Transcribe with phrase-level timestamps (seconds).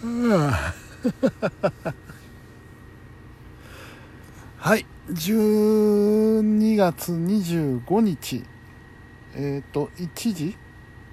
[4.56, 4.86] はい。
[5.10, 8.44] 12月25日。
[9.34, 10.56] えっ、ー、と1時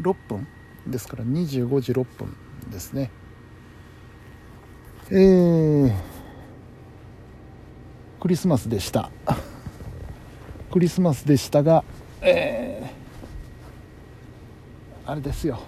[0.00, 0.46] 6分
[0.86, 2.36] ですから25時6分
[2.70, 3.10] ですね。
[5.10, 5.92] えー、
[8.20, 9.10] クリスマスでした。
[10.70, 11.82] クリスマスでしたが
[12.20, 15.58] えー、あれですよ。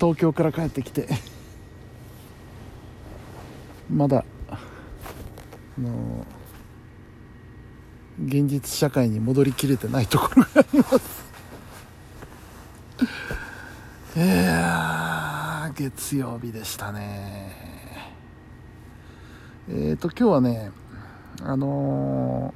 [0.00, 1.31] 東京から帰ってきて。
[3.92, 4.24] まだ
[5.78, 6.26] の
[8.24, 11.22] 現実社会に戻りきれてないところがあります。
[14.16, 17.52] いや月曜日でしたね。
[19.68, 20.70] えっ、ー、と今日はね
[21.42, 22.54] あの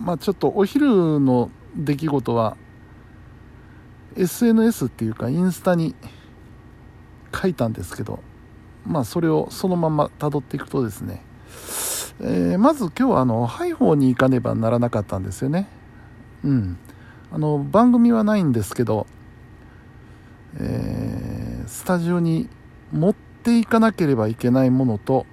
[0.00, 2.56] ー、まあちょっとお昼の出来事は
[4.16, 5.94] SNS っていうかインスタに
[7.34, 8.22] 書いたんですけど
[8.86, 11.22] まあそれをそのまま辿っていくとですね。
[12.22, 15.68] えー、まず今日はあのハイフォーに行かねばならなかったんですよね。
[16.44, 16.78] うん。
[17.32, 19.06] あの番組はないんですけど、
[20.58, 22.48] えー、スタジオに
[22.92, 25.26] 持っていかなければいけないものと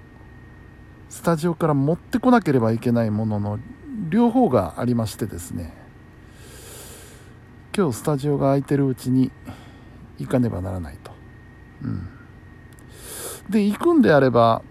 [1.09, 3.59] スタジオから持ってこなければいけないものの
[4.09, 5.73] 両方がありましてですね。
[7.76, 9.32] 今日スタジオが空いてるうちに
[10.17, 11.11] 行かねばならないと、
[11.84, 12.09] うん、
[13.50, 14.62] で行くんであれば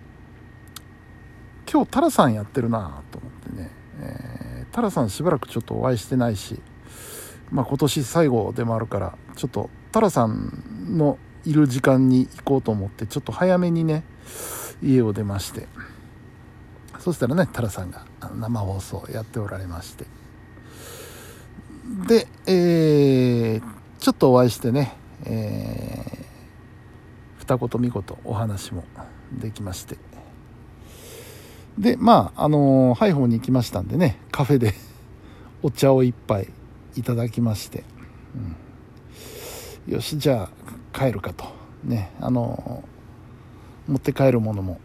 [1.71, 6.61] 今日タラさんやってるなと思ってね、えー、タラさんしばらくちょっとお会いしてないし、
[7.51, 14.05] まあ、今年最後でもあるからちょっとタラさんのいる時間に行こうと思ってちょっと早めにね
[14.83, 15.67] 家を出まして。
[17.07, 20.07] そしたらねタラさんが生放送やっておられまして。
[22.09, 23.63] で、えー、
[24.01, 26.16] ちょっとお会いしてね、えー、
[27.47, 28.85] 二言三言お話も
[29.33, 29.97] できまして
[31.79, 34.75] で、まあ、あの、ハイホーに行きましたんでね、カフェで
[35.63, 36.49] お茶を一杯
[36.97, 37.85] いただきまして、
[39.87, 40.49] うん、よし、じゃ
[40.95, 41.45] あ帰るかと。
[41.85, 42.83] ね、あの、
[43.87, 44.81] 持って帰るものも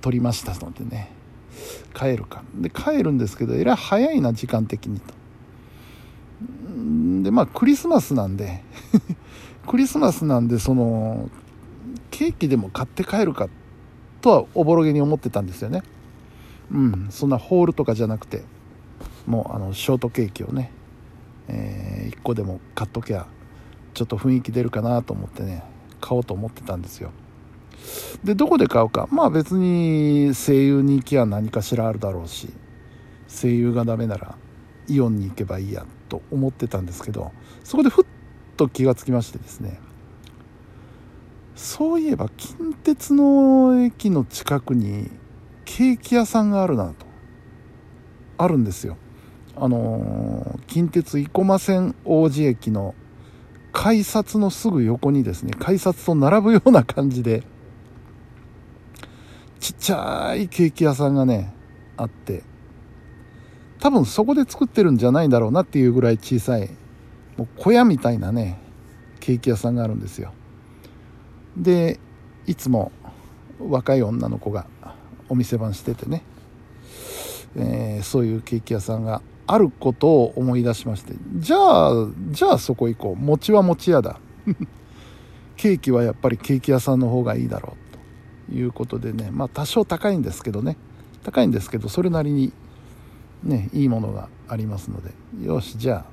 [0.00, 1.10] 取りましたのでね、
[1.94, 2.42] 帰るか。
[2.54, 5.14] で、帰るんですけど、えらい早いな、時間的にと。
[7.22, 8.62] で、まあ、クリスマスなんで
[9.66, 11.30] クリスマスなんで、その、
[12.14, 13.48] ケーキでも買って帰るか
[14.20, 15.82] とはおぼろげに思ってたんですよね。
[16.70, 18.44] うん、そんなホールとかじゃなくて
[19.26, 20.70] もうあのショートケーキをね、
[21.48, 23.26] えー、1個でも買っときゃ
[23.94, 25.62] ちょっと雰囲気出るかなと思ってね
[26.00, 27.10] 買おうと思ってたんですよ
[28.22, 32.48] でどこで買うかまあ別に声優に行きゃ何かしらあるだろうし
[33.28, 34.36] 声優がダメなら
[34.88, 37.32] イオンに行けばいいやと思ってたんですけど
[37.62, 38.04] そこでふっ
[38.56, 39.78] と気がつきましてですね
[41.64, 45.10] そういえば近鉄の駅の近くに
[45.64, 47.06] ケーキ屋さんがあるなと。
[48.36, 48.98] あるんですよ。
[49.56, 52.94] あの近鉄生駒線王子駅の
[53.72, 57.42] 改札のすぐ横にですね改札と並ぶような感じで
[59.58, 61.54] ちっちゃいケーキ屋さんがね
[61.96, 62.42] あって。
[63.80, 66.68] 多分そこで作ってるんじゃないんだろうなっていうぐらい小さい
[67.38, 68.60] もう小屋みたいなね
[69.20, 70.34] ケーキ屋さんがあるんですよ。
[71.56, 71.98] で
[72.46, 72.92] いつも
[73.58, 74.66] 若い女の子が
[75.28, 76.22] お店番しててね、
[77.56, 81.14] えー、そういうケーキ屋さんがあることを思い出しまして。
[81.36, 83.16] じゃあじゃあそこ行こう。
[83.16, 84.18] 餅は餅屋だ。
[85.56, 87.76] ケーキはやっぱりケーキ屋さんの方がいいだろ
[88.48, 88.50] う。
[88.50, 89.30] ということでね。
[89.30, 90.76] まあ多少高いんですけどね。
[91.22, 92.52] 高いんですけどそれなりに
[93.42, 95.12] ねいいものがありますので。
[95.46, 96.04] よしじゃあ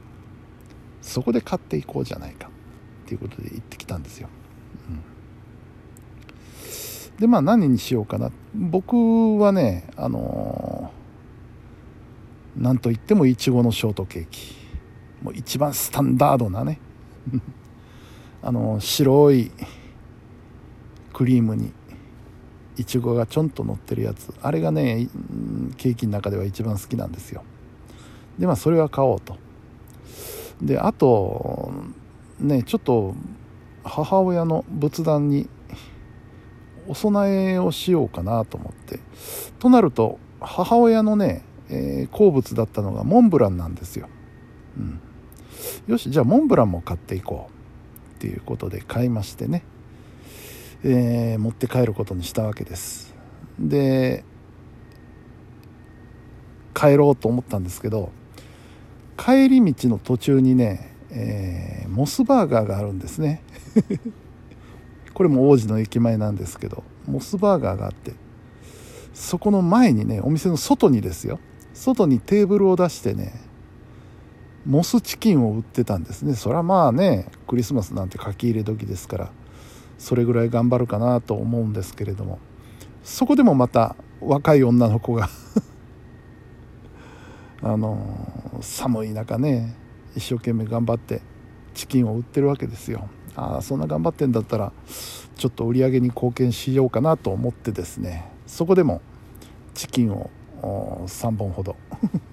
[1.02, 2.50] そこで買っていこうじゃないか。
[3.06, 4.28] っていうことで行ってきたんですよ。
[7.20, 8.32] でまあ何にしようかな。
[8.56, 14.56] 僕はねあのー、なんといってもいちごのショートケーキ。
[15.22, 16.80] もう一番スタンダードなね。
[18.42, 19.52] あのー、白い
[21.14, 21.72] クリームに
[22.78, 24.34] いちごがちょんと乗ってるやつ。
[24.42, 25.08] あれがね
[25.78, 27.44] ケーキの中では一番好きなんですよ。
[28.40, 29.38] でまあそれは買おうと。
[30.62, 31.72] であと
[32.40, 33.16] ねちょっと
[33.84, 35.48] 母親の仏壇に
[36.88, 39.00] お供えをしようかなと思って。
[39.60, 44.10] となると母親のね、えー、好物だったのがモンブランなんですよ、
[44.78, 45.00] うん、
[45.88, 49.64] よしじゃあモンブランも買っていこうっていうことで買いましてね、
[50.84, 53.14] えー、持って帰ることにしたわけです。
[53.60, 54.24] で
[56.74, 58.12] 帰ろうと思ったんですけど
[59.18, 63.44] 帰り道の途中にね、えー、モスバーガーがあるんですね。
[65.22, 68.14] これも王子の駅前なんですけどモスバーガーがあって
[69.14, 71.40] そこの前にねお店の外にですよ。
[71.76, 73.40] 外にテーブルを出してね
[74.66, 76.34] モスチキンを売ってたんですね。
[76.34, 79.32] それはまあねクリスマスなんて書き入れ時ですから
[80.00, 82.40] それぐらい頑張るかなと思うんですけれども。
[83.04, 85.30] そこでもまた若い女の子が
[87.62, 89.76] あの寒い中ね
[90.16, 91.22] 一生懸命頑張って
[91.76, 93.08] チキンを売ってるわけですよ。
[93.36, 94.72] あそんな頑張ってんだったら
[95.36, 98.30] ちょっと売り上げに貢献しようかなと思ってですね。
[98.46, 99.02] そこでも
[99.74, 100.30] チキンを
[100.62, 101.76] 3本ほど。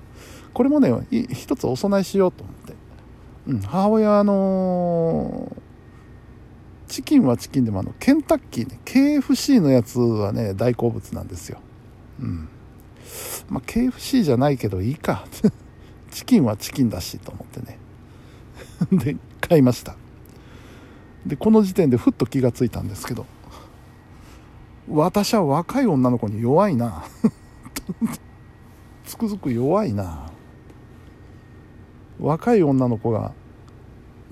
[0.53, 2.75] これもね一つお供えしようと思って、
[3.47, 11.61] うん、母親あのー、チキンはチキンでもあのケンタッキーね KFC のやつはね大好物なんですよ。
[12.21, 12.49] うん。
[13.49, 15.25] まあ KFC じゃないけどいいか。
[16.11, 17.79] チキンはチキンだしと思ってね。
[19.05, 19.97] で買いました。
[21.29, 23.27] でこの時点でふっと気がついたんですけど
[24.89, 27.05] 私は若い女の子に弱いな。
[29.05, 30.31] つくづく弱いな。
[32.19, 33.33] 若い女の子が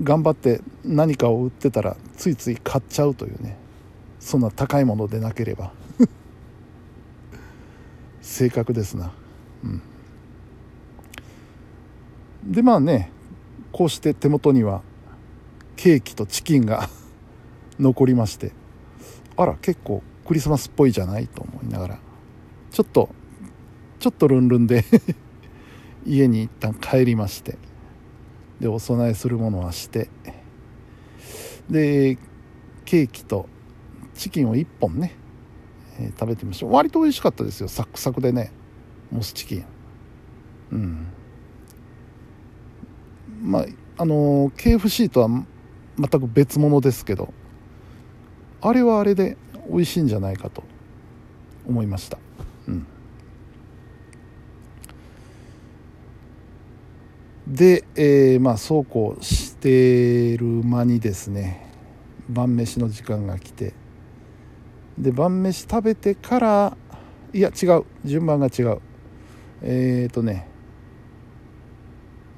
[0.02, 3.58] 頑張って何かを売ってたらついつい買っちゃうというね。
[4.19, 5.72] そんな高いものでなければ。
[8.22, 9.12] 性格ですな。
[9.62, 9.82] うん。
[12.46, 13.10] でまあね
[13.72, 14.82] こうして手元には
[15.76, 16.88] ケーキとチキンが
[17.78, 18.52] 残りまして
[19.37, 21.99] あら結構クリスマスっぽいじゃないと思いながら
[22.70, 23.11] ちょっと
[23.99, 24.84] ちょっとルンルンで
[26.05, 27.58] 家に一旦帰りまして
[28.61, 30.08] でお供えするものはして
[31.70, 32.19] で
[32.84, 33.49] ケーキと
[34.14, 35.14] チキンを1本ね、
[35.99, 36.67] えー、食べてみました。
[36.67, 37.69] 割と美味しかったですよ。
[37.69, 38.50] サクサクでね
[39.11, 39.64] モスチキン。
[40.73, 41.06] うん。
[43.43, 43.67] まあ
[43.99, 45.28] あのー KFC とは
[45.98, 47.32] 全く別物ですけど
[48.60, 49.37] あれはあれで
[49.69, 50.62] 美味しいんじゃないかと
[51.66, 52.19] 思いました。
[52.69, 52.87] うん。
[57.46, 61.70] で、えー、まあそうこうしてる間にですね
[62.28, 63.72] 晩飯の時間が来て
[64.99, 66.76] で晩飯食べてから
[67.32, 67.84] いや違う。
[68.04, 68.81] 順番が違う。
[69.62, 70.49] えっ、ー、とね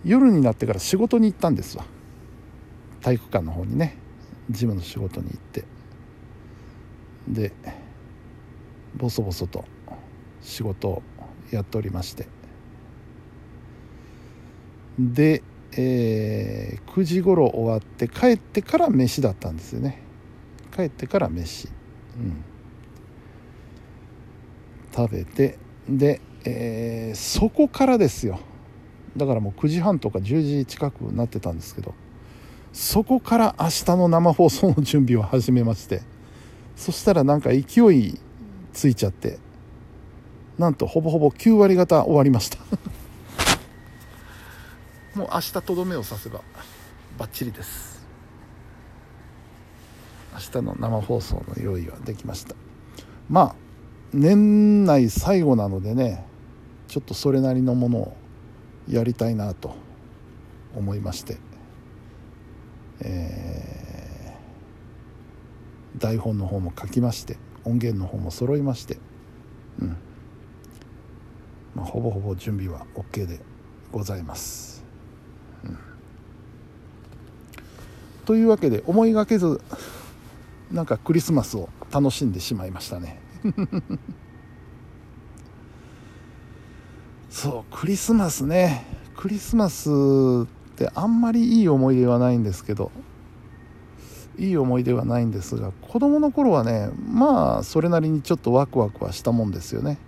[0.05, 1.85] 夜になってから仕事に行ったんですわ。
[3.01, 3.97] 体育館の方にね
[4.51, 5.65] ジムの仕事に行って
[7.29, 7.53] で
[8.97, 9.65] ボソボソと
[10.41, 11.03] 仕事を
[11.51, 12.27] やっておりまして
[14.99, 15.43] で、
[15.73, 20.03] えー、9時頃終わって帰ってから飯だったんですよね。
[20.75, 21.69] 帰ってから飯。
[22.19, 22.45] うん。
[24.95, 25.59] 食べて
[25.89, 28.41] で、えー、そこからですよ。
[29.17, 31.95] だからもう9時半とか10時近くなってたんですけど
[32.73, 36.03] そこから明日の生放送の準備を始めまして
[36.77, 38.19] そしたらなんか勢い
[38.73, 39.39] ついちゃって
[40.59, 42.59] なんとほぼほぼ9割方終わりました。
[45.15, 46.43] もう明日とどめを刺せば
[47.17, 48.05] バッチリです。
[50.33, 52.57] 明日の生放送の用意はできました。
[53.29, 53.55] まあ
[54.13, 56.25] 年内最後なのでね
[56.89, 58.17] ちょっとそれなりのものを
[58.89, 59.75] やりたいなと
[60.77, 61.37] 思いまして、
[63.01, 68.99] えー、台本の方も書きまして音源の方も揃いまして、
[69.81, 69.97] うん
[71.75, 73.41] まあ、ほぼほぼ準備は OK で
[73.93, 74.85] ございます。
[75.65, 75.79] うん、
[78.25, 79.61] というわけで思いがけず
[80.73, 83.21] なんかクリスマスを楽しんでしまいましたね。
[87.31, 88.85] そうクリスマスね
[89.17, 89.89] クリスマス
[90.79, 92.93] ってあんまりいい思い出はないんですけど
[94.39, 99.99] いい思い出はないんですが子供の頃はねまあそれなりにちょっとワクワクはしたもんですよね。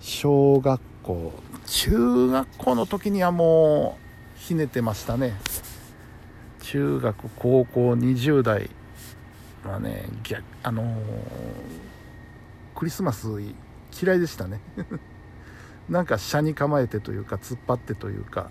[0.00, 1.32] 小学校
[1.66, 3.98] 中学校の時にはも
[4.36, 5.34] うひねてましたね。
[6.60, 8.70] 中学高校20代
[9.64, 10.94] はね逆あのー、
[12.76, 13.26] クリスマス
[14.00, 14.60] 嫌いでしたね。
[15.88, 18.50] なんか車に構えてというか突っ張ってというか。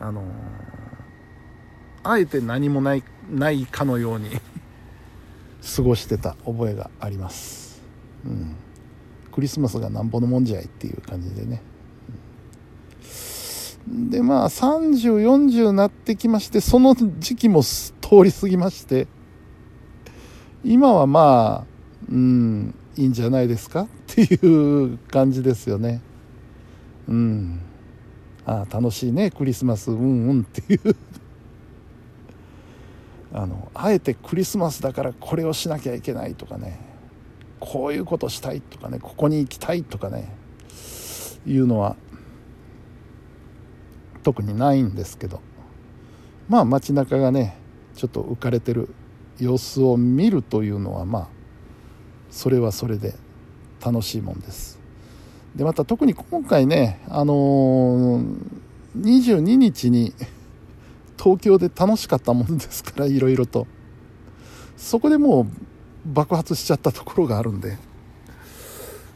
[0.00, 0.22] あの、
[2.02, 4.30] あえて何もないないかのように
[5.76, 7.80] 過ごしてた覚えがあります、
[8.26, 8.54] うん、
[9.32, 11.62] クリスマスがなんぼのもんじゃいっていう感じでね、
[13.88, 17.90] でまあ3040になってきましてその時期も通
[18.24, 19.06] り過ぎまして
[20.62, 21.66] 今はまあ
[22.10, 23.82] うんいいんじゃないですか？
[23.82, 26.00] っていう感じですよね。
[27.08, 27.60] うん。
[28.46, 29.90] あ楽しいねクリスマス。
[29.90, 30.40] うんうん。
[30.42, 30.96] っていう。
[33.32, 36.80] あのあえてクリスマスだからこれをしなきゃいけないとかね。
[37.58, 38.98] こういうことしたいとかね。
[38.98, 40.34] ここに行きたいとかね。
[41.46, 41.96] いうのは
[44.22, 45.40] 特にないんですけど。
[46.48, 47.56] まあ街中がね
[47.94, 48.94] ちょっと浮かれてる
[49.38, 51.28] 様子を見るというのはまあ
[52.30, 53.14] それはそれで
[53.84, 54.83] 楽しいもんです。
[55.56, 58.36] でまた特に今回ねあのー、
[58.96, 60.12] 22日に
[61.16, 63.66] 東京で楽しかったもんですからいろいろと。
[64.76, 65.46] そこでもう
[66.04, 67.78] 爆発しちゃったところがあるんで。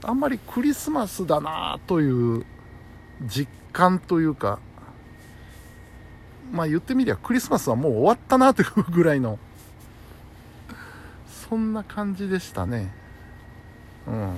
[0.03, 2.47] あんまりクリスマスだなという
[3.27, 4.61] 実感というか
[6.53, 9.39] まあ言ってみりゃクリスマスはもう終わったなというぐらいの
[11.51, 12.93] そんな感じでしたね。
[14.07, 14.35] うん。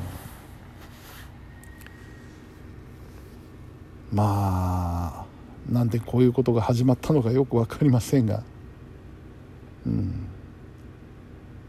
[4.13, 8.43] まあなんでこういうことが始まったのかよく分かりませんが。
[9.87, 10.27] うん。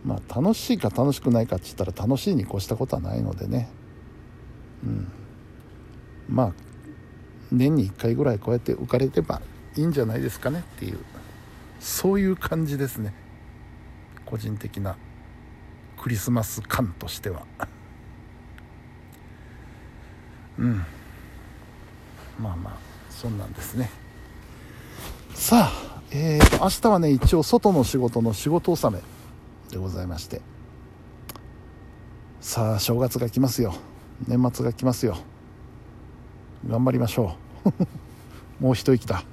[0.03, 3.69] まあ楽しいか楽しくないかって言ったら楽しいに越したことはないのでね。
[4.83, 5.11] うん。
[6.27, 6.53] まあ
[7.51, 9.41] 年に1回ぐらいこうやって浮かれてば
[9.75, 10.99] いいんじゃないですかねっていう
[11.79, 13.13] そういう感じですね。
[14.25, 14.95] 個人的な
[15.97, 17.45] クリスマス感としては。
[20.57, 20.85] うん。
[22.41, 22.73] まあまあ
[23.09, 23.89] そんなんですね。
[25.33, 29.01] さあえーと明日はね一応外の仕事の仕事納め
[29.69, 30.41] でございまして。
[32.41, 33.75] さあ正月が来ますよ。
[34.27, 35.17] 年末が来ますよ。
[36.67, 37.71] 頑張りましょう。
[38.63, 39.23] もう一息だ。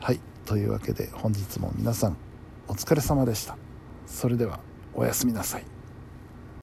[0.00, 2.16] はいというわけで本日も皆さん
[2.66, 3.56] お疲れ様でした。
[4.06, 4.60] それでは
[4.94, 5.64] おやすみなさい。